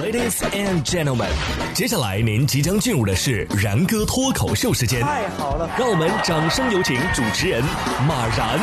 [0.00, 1.28] Ladies and gentlemen，
[1.74, 5.00] 接下来您即将进入的是然哥脱口秀时间。
[5.02, 7.60] 太好了，让我们掌声有请主持人
[8.06, 8.60] 马然。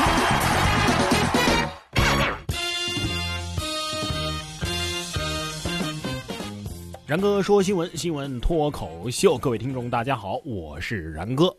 [7.06, 11.54] 然哥说新闻，新闻脱口秀，各位听众大家好，我是然哥。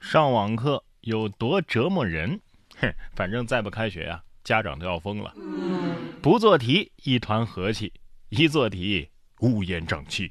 [0.00, 2.40] 上网课有多折磨人？
[2.80, 5.32] 哼，反正再不开学啊，家长都要疯了。
[6.22, 7.92] 不做题一团和气，
[8.28, 10.30] 一做题乌烟瘴气。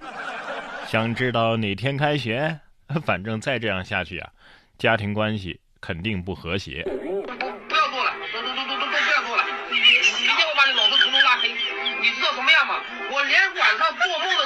[0.88, 2.62] 想知道哪天开学？
[3.04, 4.30] 反正再这样下去啊，
[4.78, 6.84] 家庭关系肯定不和谐。
[6.84, 9.44] 不要做了，都都都都都不要做了！
[9.70, 12.80] 你你叫我把你老子统统拉黑，你知道什么样吗？
[13.12, 14.41] 我连晚上做梦，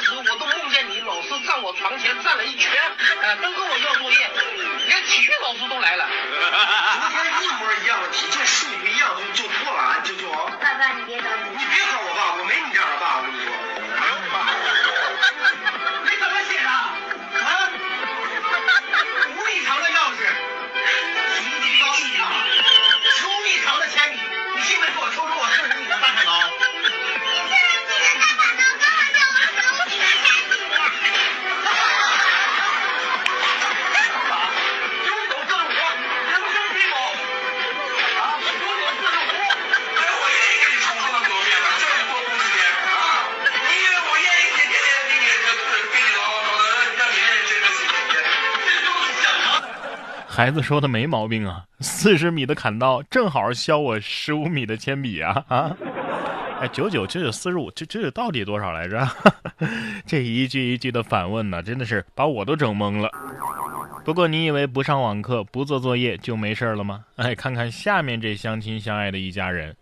[1.63, 2.71] 我床前站了一圈，
[3.21, 4.29] 呃，都跟我要作业，
[4.87, 6.05] 连体育老师都来了。
[6.99, 10.29] 昨天一模一样的题，就数不一样就就错了，就就。
[10.29, 11.49] 爸爸，你别着急。
[11.57, 12.04] 你别管我
[50.35, 55.77] 孩子说的没毛病啊，四十米的砍刀正好削我十五米的铅笔啊啊！
[56.59, 59.07] 哎，九九九九四十五，这这到底多少来着？
[60.05, 63.09] 这一句一句的反问呢，真的是把我都整懵了。
[64.03, 67.05] 不过你以为不上网课、不做作业就没事了吗？
[67.15, 69.77] 哎，看看下面这相亲相爱的一家人，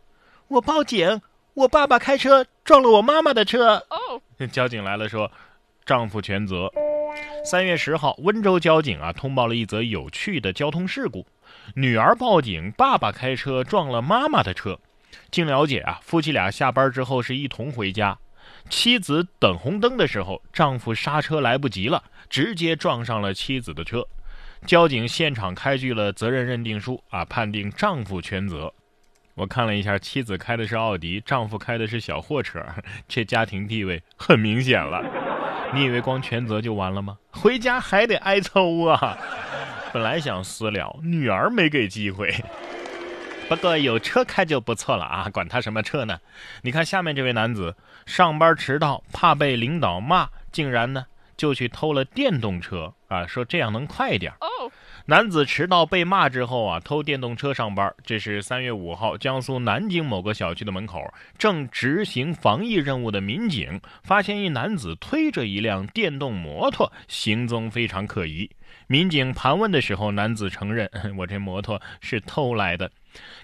[0.50, 1.20] 我报警，
[1.56, 3.84] 我爸爸开车撞了我妈妈的车。
[3.90, 5.32] 哦，交警来了说，
[5.84, 6.72] 丈夫全责。
[7.46, 11.28] 三月十号，温州交警啊通报了一则有趣的交通事故：
[11.76, 14.80] 女儿报警，爸爸开车撞了妈妈的车。
[15.30, 18.18] 经了解啊，夫妻俩下班之后是一同回家，
[18.70, 24.08] 妻子等红灯的时候，丈夫刹车来不及了，直接撞上了妻子的车。
[24.66, 28.74] 交警现场开具了责任认定书啊，判定丈夫全责。
[29.36, 32.64] 我看了一下，妻子开的是奥迪，丈夫开的是小货车，
[33.10, 35.04] 这家庭地位很明显了。
[35.74, 37.18] 你以为光全责就完了吗？
[37.32, 39.18] 回家还得挨抽啊！
[39.92, 42.32] 本来想私了，女儿没给机会。
[43.50, 46.20] 不过有车开就不错了啊，管他什么车呢？
[46.62, 47.76] 你看下面这位男子，
[48.06, 54.34] 上班迟到，怕被领导骂，竟然呢就去偷了电动车啊，说这样能快一点。
[55.06, 57.94] 男子迟到被骂之后啊，偷电动车上班。
[58.06, 68.50] 这是三月五号，江苏南京某个小区的门口，正执行防疫任务的民警发现一男子推着一辆电动摩托，行踪非常可疑。
[68.88, 72.90] 民警盘问的时候，男子承认：“我这摩托是偷来的。”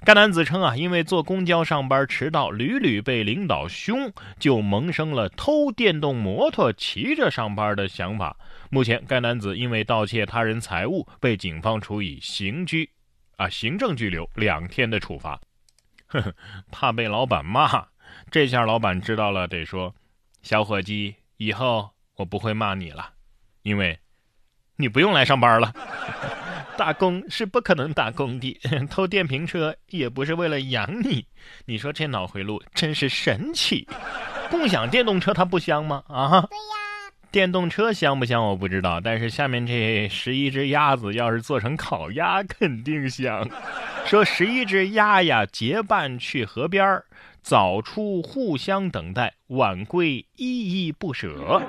[0.05, 8.37] 该男子称啊，因为坐公交上班迟到，屡屡被领导凶，就萌生了偷电动摩托骑着上班的想法。
[8.69, 12.89] 目前，该男子因为盗窃他人财物，被警方处以刑拘，
[13.37, 15.39] 啊，行政拘留两天的处罚。
[16.07, 16.33] 呵呵，
[16.71, 17.87] 怕被老板骂，
[18.31, 19.93] 这下老板知道了，得说
[20.41, 23.11] ：“小伙计，以后我不会骂你了，
[23.63, 23.99] 因为
[24.77, 25.73] 你不用来上班了。”
[26.79, 28.57] 打工是不可能打工的，
[28.89, 31.25] 偷电瓶车也不是为了养你。
[31.65, 33.85] 你说这脑回路真是神奇。
[34.49, 36.01] 共享电动车它不香吗？
[36.07, 36.39] 啊？
[36.49, 43.45] 对呀，电动车香不香我不知道，但是下面这十一只鸭子要是做成烤鸭肯定香。
[44.05, 47.03] 说十一只鸭呀结伴去河边儿，
[47.41, 51.61] 早出互相等待，晚归依依不舍。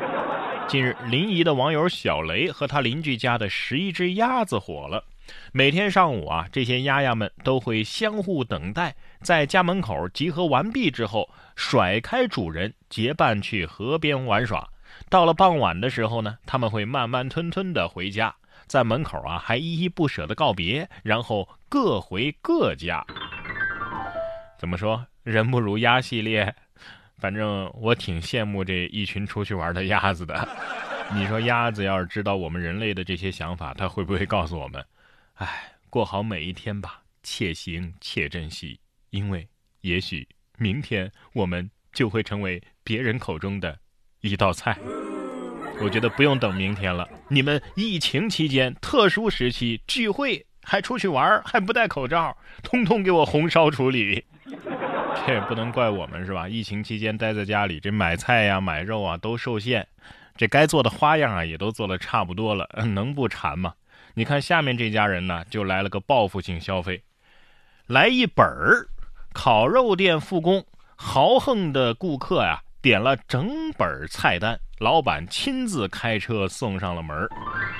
[0.70, 5.04] 近日，临沂的网友小雷和他邻居家的十一只鸭子火了。
[5.50, 14.64] 每天上午啊，这些鸭鸭们都会相互等待，在家门口集合完毕之后，甩开主人，结伴去河边玩耍。
[15.08, 18.32] 到了傍晚的时候呢，他们会慢慢吞吞的回家，
[18.68, 23.04] 在门口啊还依依不舍的告别，然后各回各家。
[24.56, 25.04] 怎么说？
[25.24, 26.54] 人不如鸭系列。
[27.20, 30.48] 反正我挺羡慕这一群出去玩的鸭子的。
[31.14, 34.84] 你说鸭子要是知道我们人类的这些想法，它会不会告诉我们
[35.34, 38.78] ：“哎，过好每一天吧，且行且珍惜，
[39.10, 39.46] 因为
[39.80, 40.26] 也许
[40.56, 43.78] 明天我们就会成为别人口中的
[44.20, 44.78] 一道菜。”
[45.82, 54.22] 我觉得不用等明天了，你们疫情期间特殊时期聚会还出去玩还不戴口罩，通通给我红烧处理。
[55.26, 56.48] 这也不能怪我们是吧？
[56.48, 59.86] 疫情期间待在家里，这买菜呀、买肉啊都受限，
[60.36, 63.74] 这该做的花样啊也都做的差不多了， 能不馋吗？
[64.14, 67.02] 你看下面这家人呢，就来了个报复性消费，
[67.86, 68.88] 来一本儿，
[69.32, 70.64] 烤肉店复工，
[70.96, 77.28] 豪横的顾客呀点了整本菜单，老板亲自开车送上了门。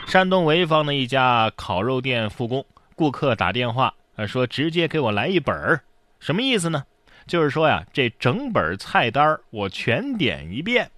[0.06, 3.92] 山东潍坊的一家烤肉店复工，顾客打电话
[4.28, 5.82] 说直接给我来一本儿，
[6.20, 6.84] 什么意思呢？
[7.30, 10.90] 就是说呀，这整本菜单我全点一遍。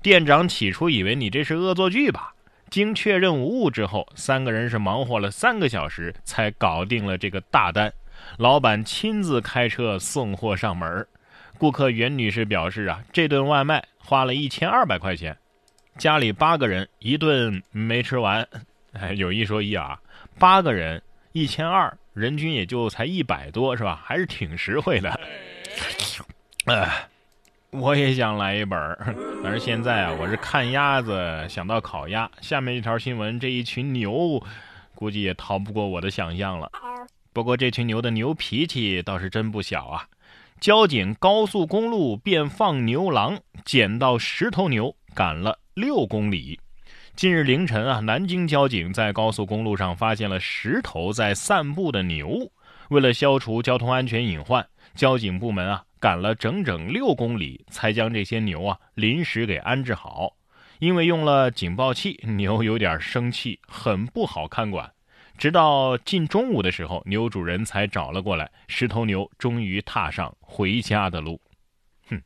[0.00, 2.32] 店长起初以为你这是恶作剧吧，
[2.70, 7.92] 经确认无误之后，三个人是忙活了三个小时才搞定了这个大单。
[8.38, 11.06] 老板亲自开车送货上门。
[11.58, 15.36] 顾客袁女士表示啊，这顿外卖花了一千二百块钱，
[15.98, 18.48] 家里八个人一顿没吃完。
[18.94, 20.00] 哎， 有一说一啊，
[20.38, 21.02] 八个人
[21.32, 24.00] 一千二，人均也就才一百多，是吧？
[24.02, 25.20] 还是挺实惠的。
[26.66, 27.08] 哎，
[27.70, 32.28] 我也想来一本儿， 但是现在啊，我是看鸭子想到烤鸭。
[32.40, 34.42] 下面一条新闻，这一群牛，
[34.94, 36.70] 估计也逃不过我的想象了。
[37.32, 40.06] 不过这群牛的牛脾气倒是真不小啊！
[40.58, 46.58] 交警高速公路变放牛郎，捡到十头牛，赶了六公里。
[47.14, 52.50] 近日凌晨啊，南京交警在高速公路上发现了十头在散步的牛，
[52.88, 54.66] 为了消除交通安全隐患。
[54.96, 60.32] 交警部门啊，赶了整整六公里，才将这些牛啊临时给安置好。
[60.78, 64.90] 因为用了警报器，牛有点生气，很不好看管。
[65.38, 71.40] 直到近中午的时候，牛主人才找了过来，十头牛终于踏上回家的路。
[72.08, 72.20] 哼，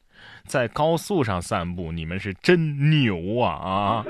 [0.47, 4.05] 在高速上散步，你们是真牛啊啊！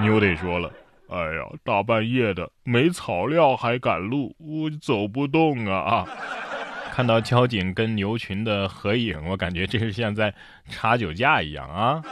[0.00, 0.72] 牛得说了，
[1.08, 6.06] 哎呀，大半夜的没草料还赶路，我走不动啊啊！
[6.94, 10.34] 看到交警跟牛群的合影，我感觉这是像在
[10.68, 12.02] 查酒驾一样啊！